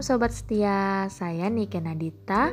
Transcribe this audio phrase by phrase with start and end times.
[0.00, 2.48] Sobat Setia, saya Nike Nadita,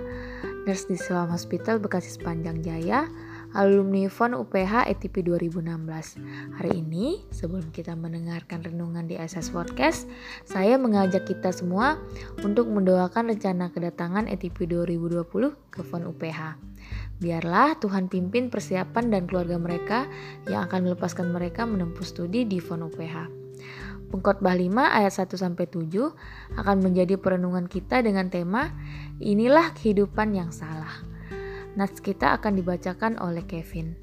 [0.67, 3.07] nurse di Siloam Hospital Bekasi Sepanjang Jaya,
[3.55, 6.19] alumni FON UPH ETP 2016.
[6.59, 10.11] Hari ini, sebelum kita mendengarkan renungan di SS Podcast,
[10.43, 11.95] saya mengajak kita semua
[12.43, 16.59] untuk mendoakan rencana kedatangan ETP 2020 ke FON UPH.
[17.23, 20.03] Biarlah Tuhan pimpin persiapan dan keluarga mereka
[20.51, 23.46] yang akan melepaskan mereka menempuh studi di FON UPH.
[24.07, 25.91] Pengkhotbah 5 ayat 1 sampai 7
[26.55, 28.71] akan menjadi perenungan kita dengan tema
[29.19, 31.03] Inilah kehidupan yang salah.
[31.75, 33.97] Nats kita akan dibacakan oleh Kevin.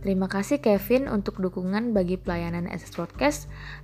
[0.00, 3.40] Terima kasih Kevin untuk dukungan bagi pelayanan SS Podcast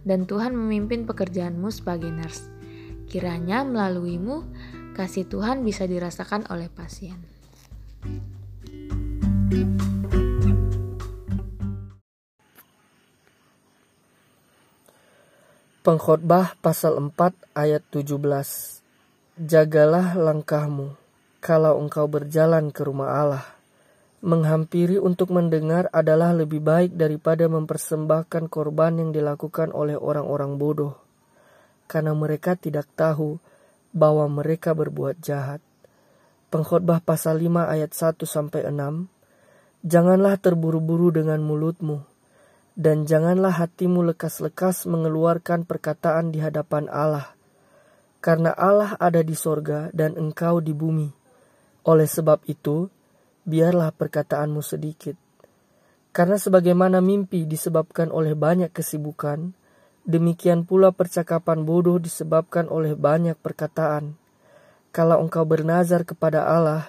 [0.09, 2.49] dan Tuhan memimpin pekerjaanmu sebagai nurse.
[3.07, 4.49] Kiranya melaluimu
[4.97, 7.21] kasih Tuhan bisa dirasakan oleh pasien.
[9.51, 9.86] thank you
[15.87, 18.19] Pengkhotbah pasal 4 ayat 17
[19.39, 20.99] Jagalah langkahmu
[21.39, 23.47] kalau engkau berjalan ke rumah Allah.
[24.19, 30.99] Menghampiri untuk mendengar adalah lebih baik daripada mempersembahkan korban yang dilakukan oleh orang-orang bodoh.
[31.87, 33.39] Karena mereka tidak tahu
[33.95, 35.63] bahwa mereka berbuat jahat.
[36.51, 42.16] Pengkhotbah pasal 5 ayat 1 sampai 6 Janganlah terburu-buru dengan mulutmu
[42.77, 47.33] dan janganlah hatimu lekas-lekas mengeluarkan perkataan di hadapan Allah,
[48.21, 51.09] karena Allah ada di sorga dan engkau di bumi.
[51.89, 52.93] Oleh sebab itu,
[53.49, 55.17] biarlah perkataanmu sedikit.
[56.13, 59.57] Karena sebagaimana mimpi disebabkan oleh banyak kesibukan,
[60.05, 64.21] demikian pula percakapan bodoh disebabkan oleh banyak perkataan.
[64.93, 66.89] Kalau engkau bernazar kepada Allah,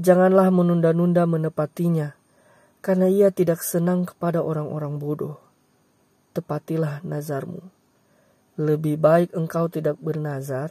[0.00, 2.16] janganlah menunda-nunda menepatinya,
[2.84, 5.40] karena ia tidak senang kepada orang-orang bodoh.
[6.36, 7.64] Tepatilah nazarmu.
[8.60, 10.68] Lebih baik engkau tidak bernazar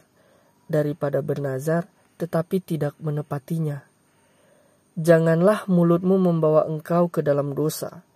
[0.70, 3.82] daripada bernazar tetapi tidak menepatinya.
[4.94, 8.06] Janganlah mulutmu membawa engkau ke dalam dosa,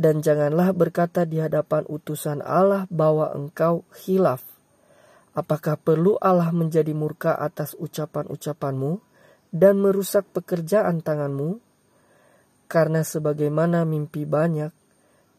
[0.00, 4.40] dan janganlah berkata di hadapan utusan Allah bahwa engkau hilaf.
[5.36, 9.04] Apakah perlu Allah menjadi murka atas ucapan-ucapanmu
[9.52, 11.73] dan merusak pekerjaan tanganmu?
[12.66, 14.72] Karena sebagaimana mimpi banyak,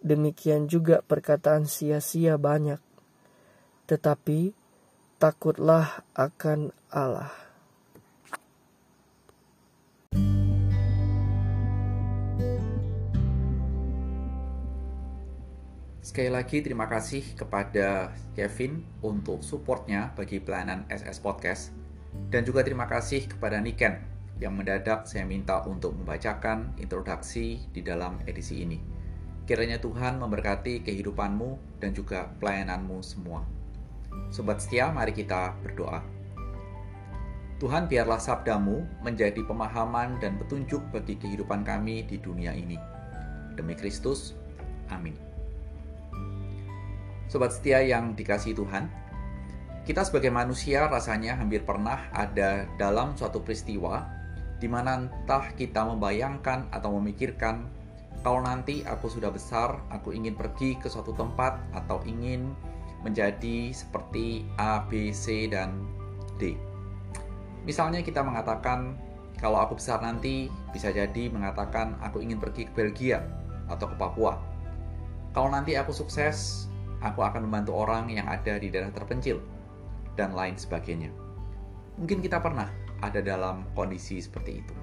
[0.05, 2.77] demikian juga perkataan sia-sia banyak.
[3.89, 4.53] Tetapi
[5.17, 7.33] takutlah akan Allah.
[16.05, 21.75] Sekali lagi terima kasih kepada Kevin untuk supportnya bagi pelayanan SS Podcast
[22.31, 28.19] dan juga terima kasih kepada Niken yang mendadak saya minta untuk membacakan introduksi di dalam
[28.27, 28.79] edisi ini.
[29.45, 33.45] Kiranya Tuhan memberkati kehidupanmu dan juga pelayananmu semua.
[34.33, 36.01] Sobat setia, mari kita berdoa.
[37.55, 42.75] Tuhan biarlah sabdamu menjadi pemahaman dan petunjuk bagi kehidupan kami di dunia ini.
[43.55, 44.35] Demi Kristus,
[44.91, 45.15] amin.
[47.31, 48.91] Sobat setia yang dikasih Tuhan,
[49.85, 54.14] kita sebagai manusia rasanya hampir pernah ada dalam suatu peristiwa
[54.59, 57.67] di mana entah kita membayangkan atau memikirkan
[58.25, 62.57] kalau nanti aku sudah besar, aku ingin pergi ke suatu tempat atau ingin
[63.05, 65.85] menjadi seperti A, B, C, dan
[66.41, 66.57] D.
[67.69, 68.97] Misalnya kita mengatakan,
[69.37, 73.21] kalau aku besar nanti bisa jadi mengatakan aku ingin pergi ke Belgia
[73.69, 74.41] atau ke Papua.
[75.37, 76.65] Kalau nanti aku sukses,
[77.05, 79.37] aku akan membantu orang yang ada di daerah terpencil
[80.17, 81.13] dan lain sebagainya.
[82.01, 84.75] Mungkin kita pernah ada dalam kondisi seperti itu.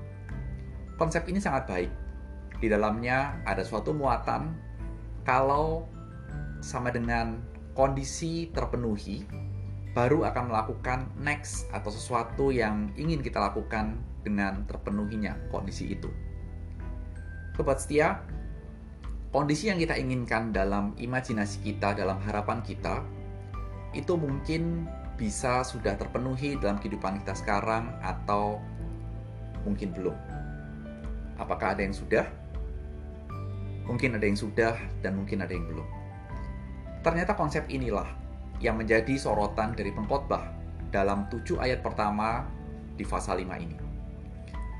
[1.00, 1.92] Konsep ini sangat baik.
[2.62, 4.54] Di dalamnya ada suatu muatan
[5.26, 5.86] kalau
[6.62, 7.42] sama dengan
[7.74, 9.26] kondisi terpenuhi,
[9.92, 16.08] baru akan melakukan next atau sesuatu yang ingin kita lakukan dengan terpenuhinya kondisi itu.
[17.58, 18.22] Sobat setia,
[19.34, 23.04] kondisi yang kita inginkan dalam imajinasi kita, dalam harapan kita,
[23.92, 24.88] itu mungkin
[25.22, 28.58] bisa sudah terpenuhi dalam kehidupan kita sekarang atau
[29.62, 30.18] mungkin belum.
[31.38, 32.26] Apakah ada yang sudah?
[33.86, 35.86] Mungkin ada yang sudah dan mungkin ada yang belum.
[37.06, 38.10] Ternyata konsep inilah
[38.58, 40.42] yang menjadi sorotan dari pengkhotbah
[40.90, 42.42] dalam tujuh ayat pertama
[42.98, 43.78] di pasal 5 ini.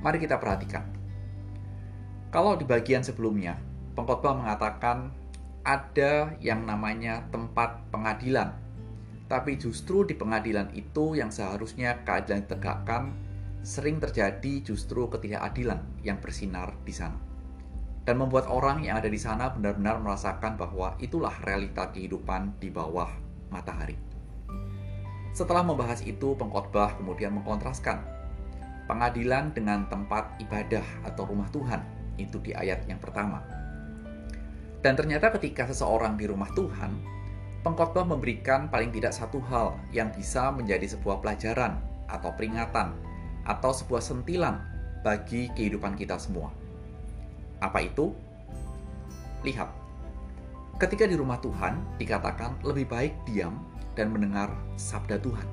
[0.03, 0.83] Mari kita perhatikan.
[2.35, 3.63] Kalau di bagian sebelumnya,
[3.95, 5.15] pengkhotbah mengatakan
[5.63, 8.59] ada yang namanya tempat pengadilan
[9.33, 13.17] tapi justru di pengadilan itu yang seharusnya keadilan ditegakkan,
[13.65, 17.17] sering terjadi justru ketidakadilan yang bersinar di sana.
[18.05, 23.09] Dan membuat orang yang ada di sana benar-benar merasakan bahwa itulah realita kehidupan di bawah
[23.49, 23.97] matahari.
[25.33, 28.05] Setelah membahas itu, pengkhotbah kemudian mengkontraskan
[28.85, 31.81] pengadilan dengan tempat ibadah atau rumah Tuhan.
[32.21, 33.41] Itu di ayat yang pertama.
[34.85, 37.22] Dan ternyata ketika seseorang di rumah Tuhan,
[37.63, 41.79] pengkhotbah memberikan paling tidak satu hal yang bisa menjadi sebuah pelajaran
[42.11, 42.93] atau peringatan
[43.47, 44.59] atau sebuah sentilan
[45.07, 46.51] bagi kehidupan kita semua.
[47.63, 48.11] Apa itu?
[49.47, 49.71] Lihat,
[50.79, 53.63] ketika di rumah Tuhan dikatakan lebih baik diam
[53.95, 55.47] dan mendengar sabda Tuhan.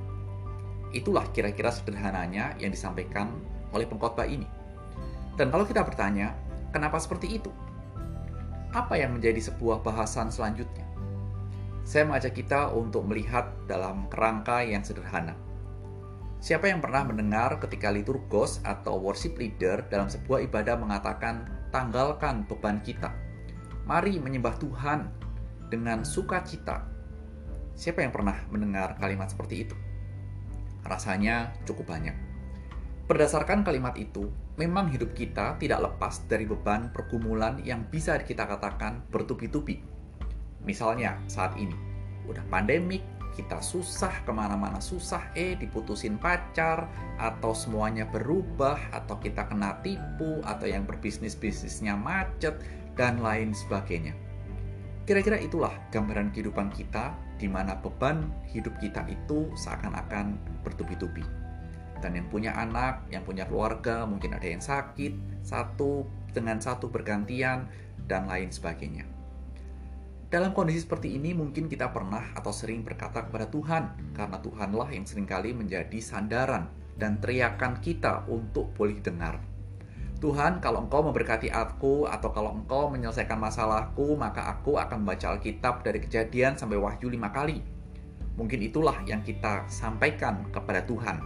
[0.90, 3.30] Itulah kira-kira sederhananya yang disampaikan
[3.70, 4.50] oleh pengkhotbah ini.
[5.38, 6.34] Dan kalau kita bertanya,
[6.74, 7.54] kenapa seperti itu?
[8.74, 10.89] Apa yang menjadi sebuah bahasan selanjutnya?
[11.90, 15.34] Saya mengajak kita untuk melihat dalam kerangka yang sederhana.
[16.38, 22.78] Siapa yang pernah mendengar ketika liturgos atau worship leader dalam sebuah ibadah mengatakan, "Tanggalkan beban
[22.86, 23.10] kita.
[23.90, 25.10] Mari menyembah Tuhan
[25.74, 27.00] dengan sukacita
[27.80, 29.76] Siapa yang pernah mendengar kalimat seperti itu?
[30.84, 32.12] Rasanya cukup banyak.
[33.08, 34.28] Berdasarkan kalimat itu,
[34.60, 39.80] memang hidup kita tidak lepas dari beban pergumulan yang bisa kita katakan bertubi-tubi.
[40.64, 41.76] Misalnya saat ini,
[42.28, 43.02] udah pandemik,
[43.40, 50.44] kita susah ke mana-mana susah, eh diputusin pacar, atau semuanya berubah, atau kita kena tipu,
[50.44, 52.60] atau yang berbisnis-bisnisnya macet,
[53.00, 54.12] dan lain sebagainya.
[55.08, 61.24] Kira-kira itulah gambaran kehidupan kita di mana beban hidup kita itu seakan-akan bertubi-tubi.
[62.04, 66.06] Dan yang punya anak, yang punya keluarga, mungkin ada yang sakit, satu
[66.36, 67.66] dengan satu bergantian,
[68.06, 69.08] dan lain sebagainya.
[70.30, 75.02] Dalam kondisi seperti ini mungkin kita pernah atau sering berkata kepada Tuhan, karena Tuhanlah yang
[75.02, 76.70] sering kali menjadi sandaran
[77.02, 79.42] dan teriakan kita untuk boleh dengar.
[80.22, 85.82] Tuhan, kalau engkau memberkati aku atau kalau engkau menyelesaikan masalahku, maka aku akan membaca Alkitab
[85.82, 87.66] dari kejadian sampai wahyu lima kali.
[88.38, 91.26] Mungkin itulah yang kita sampaikan kepada Tuhan.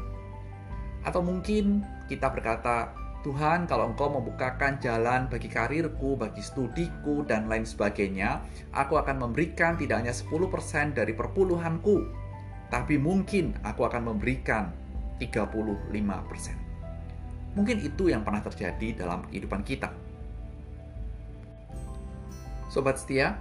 [1.04, 7.64] Atau mungkin kita berkata, Tuhan, kalau engkau membukakan jalan bagi karirku, bagi studiku, dan lain
[7.64, 8.44] sebagainya,
[8.76, 12.04] aku akan memberikan tidak hanya 10% dari perpuluhanku,
[12.68, 14.76] tapi mungkin aku akan memberikan
[15.24, 17.56] 35%.
[17.56, 19.88] Mungkin itu yang pernah terjadi dalam kehidupan kita.
[22.68, 23.40] Sobat setia,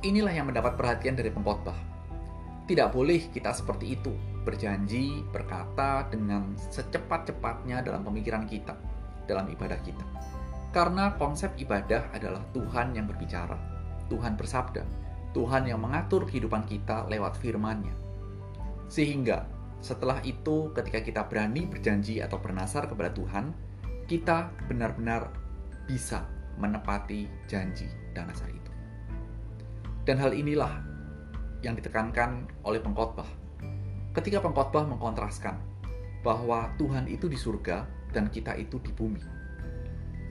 [0.00, 1.76] inilah yang mendapat perhatian dari pengkhotbah.
[2.64, 4.16] Tidak boleh kita seperti itu,
[4.46, 8.91] berjanji, berkata dengan secepat-cepatnya dalam pemikiran kita,
[9.26, 10.04] dalam ibadah kita.
[10.72, 13.60] Karena konsep ibadah adalah Tuhan yang berbicara,
[14.08, 14.84] Tuhan bersabda,
[15.36, 17.92] Tuhan yang mengatur kehidupan kita lewat firman-Nya.
[18.88, 19.44] Sehingga
[19.82, 23.50] setelah itu, ketika kita berani berjanji atau bernasar kepada Tuhan,
[24.06, 25.32] kita benar-benar
[25.84, 26.24] bisa
[26.60, 28.70] menepati janji dan nasar itu.
[30.06, 30.82] Dan hal inilah
[31.62, 33.26] yang ditekankan oleh pengkhotbah.
[34.12, 35.56] Ketika pengkhotbah mengkontraskan
[36.22, 39.20] bahwa Tuhan itu di surga dan kita itu di bumi.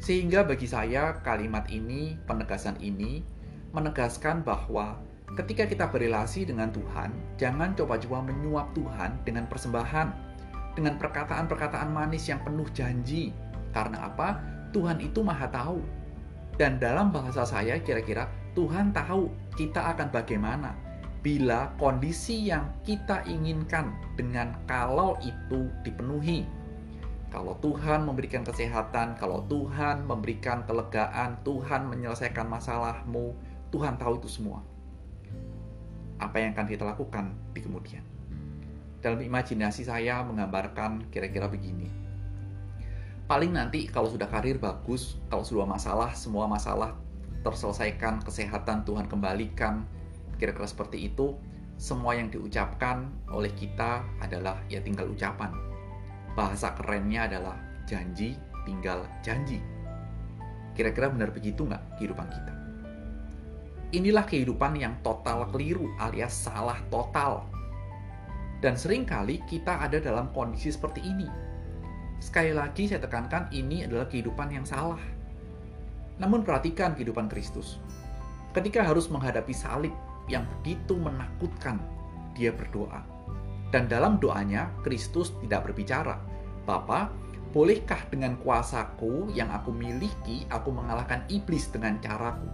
[0.02, 3.22] Sehingga bagi saya kalimat ini, penegasan ini
[3.70, 4.98] menegaskan bahwa
[5.38, 10.10] ketika kita berrelasi dengan Tuhan, jangan coba-coba menyuap Tuhan dengan persembahan,
[10.74, 13.30] dengan perkataan-perkataan manis yang penuh janji.
[13.72, 14.42] Karena apa?
[14.74, 15.80] Tuhan itu maha tahu.
[16.58, 20.76] Dan dalam bahasa saya kira-kira Tuhan tahu kita akan bagaimana
[21.22, 26.44] bila kondisi yang kita inginkan dengan kalau itu dipenuhi.
[27.32, 33.32] Kalau Tuhan memberikan kesehatan, kalau Tuhan memberikan kelegaan, Tuhan menyelesaikan masalahmu,
[33.72, 34.60] Tuhan tahu itu semua
[36.22, 38.06] apa yang akan kita lakukan di kemudian.
[39.02, 41.90] Dalam imajinasi saya menggambarkan kira-kira begini.
[43.26, 46.94] Paling nanti kalau sudah karir bagus, kalau sudah masalah, semua masalah
[47.42, 49.90] terselesaikan, kesehatan Tuhan kembalikan,
[50.38, 51.34] kira-kira seperti itu,
[51.82, 55.71] semua yang diucapkan oleh kita adalah ya tinggal ucapan.
[56.32, 59.60] Bahasa kerennya adalah janji tinggal janji.
[60.72, 62.54] Kira-kira benar begitu nggak kehidupan kita?
[63.92, 67.44] Inilah kehidupan yang total keliru alias salah total.
[68.64, 71.28] Dan sering kali kita ada dalam kondisi seperti ini.
[72.24, 75.02] Sekali lagi saya tekankan ini adalah kehidupan yang salah.
[76.22, 77.82] Namun perhatikan kehidupan Kristus.
[78.56, 79.92] Ketika harus menghadapi salib
[80.30, 81.82] yang begitu menakutkan,
[82.38, 83.04] dia berdoa.
[83.72, 86.20] Dan dalam doanya, Kristus tidak berbicara,
[86.68, 87.08] Bapa,
[87.56, 92.48] bolehkah dengan kuasaku yang aku miliki, aku mengalahkan iblis dengan caraku?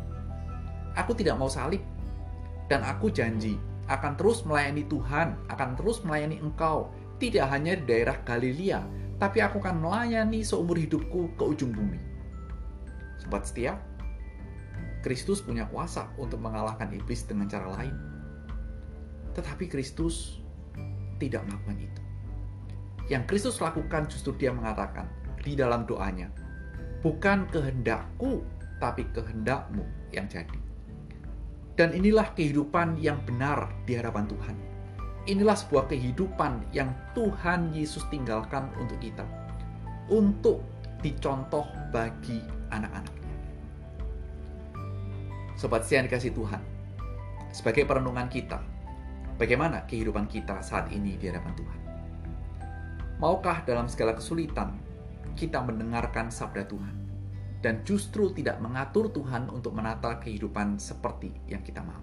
[0.93, 1.81] Aku tidak mau salib.
[2.69, 3.57] Dan aku janji
[3.88, 8.83] akan terus melayani Tuhan, akan terus melayani Engkau, tidak hanya di daerah Galilea,
[9.17, 11.97] tapi aku akan melayani seumur hidupku ke ujung bumi.
[13.17, 13.79] Sobat setia,
[15.01, 17.95] Kristus punya kuasa untuk mengalahkan iblis dengan cara lain.
[19.33, 20.43] Tetapi Kristus
[21.17, 22.01] tidak melakukan itu.
[23.07, 25.07] Yang Kristus lakukan justru dia mengatakan
[25.39, 26.27] di dalam doanya,
[27.00, 28.43] bukan kehendakku,
[28.83, 30.59] tapi kehendakmu yang jadi.
[31.77, 34.55] Dan inilah kehidupan yang benar di hadapan Tuhan.
[35.27, 39.24] Inilah sebuah kehidupan yang Tuhan Yesus tinggalkan untuk kita.
[40.09, 40.63] Untuk
[41.03, 42.41] dicontoh bagi
[42.74, 43.36] anak-anaknya.
[45.57, 46.62] Sobat siang dikasih Tuhan,
[47.50, 48.62] sebagai perenungan kita,
[49.38, 51.79] bagaimana kehidupan kita saat ini di hadapan Tuhan?
[53.17, 54.77] Maukah dalam segala kesulitan
[55.38, 56.96] kita mendengarkan sabda Tuhan
[57.62, 62.01] dan justru tidak mengatur Tuhan untuk menata kehidupan seperti yang kita mau?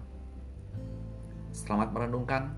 [1.55, 2.51] Selamat merenungkan,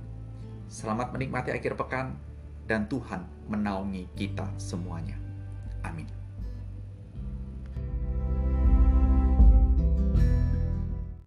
[0.69, 2.17] selamat menikmati akhir pekan,
[2.65, 5.15] dan Tuhan menaungi kita semuanya.
[5.85, 6.16] Amin.